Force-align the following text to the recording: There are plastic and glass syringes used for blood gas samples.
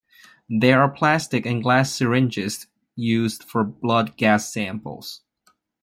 There 0.49 0.81
are 0.81 0.89
plastic 0.89 1.45
and 1.45 1.61
glass 1.61 1.93
syringes 1.93 2.65
used 2.95 3.43
for 3.43 3.63
blood 3.63 4.17
gas 4.17 4.51
samples. 4.51 5.21